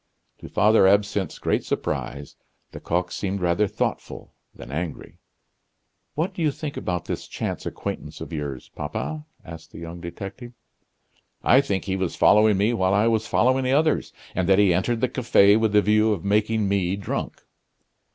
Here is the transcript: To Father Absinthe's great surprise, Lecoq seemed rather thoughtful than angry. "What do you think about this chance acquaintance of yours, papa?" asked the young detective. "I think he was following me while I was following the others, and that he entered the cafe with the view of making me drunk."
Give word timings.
To 0.39 0.49
Father 0.49 0.87
Absinthe's 0.87 1.37
great 1.37 1.63
surprise, 1.63 2.35
Lecoq 2.73 3.11
seemed 3.11 3.39
rather 3.39 3.67
thoughtful 3.67 4.33
than 4.55 4.71
angry. 4.71 5.19
"What 6.15 6.33
do 6.33 6.41
you 6.41 6.49
think 6.51 6.75
about 6.75 7.05
this 7.05 7.27
chance 7.27 7.67
acquaintance 7.67 8.19
of 8.19 8.33
yours, 8.33 8.69
papa?" 8.69 9.25
asked 9.45 9.71
the 9.73 9.77
young 9.77 10.01
detective. 10.01 10.53
"I 11.43 11.61
think 11.61 11.85
he 11.85 11.95
was 11.97 12.15
following 12.15 12.57
me 12.57 12.73
while 12.73 12.95
I 12.95 13.05
was 13.09 13.27
following 13.27 13.63
the 13.63 13.73
others, 13.73 14.11
and 14.33 14.49
that 14.49 14.57
he 14.57 14.73
entered 14.73 15.01
the 15.01 15.07
cafe 15.07 15.55
with 15.55 15.71
the 15.71 15.83
view 15.83 16.13
of 16.13 16.25
making 16.25 16.67
me 16.67 16.95
drunk." 16.95 17.39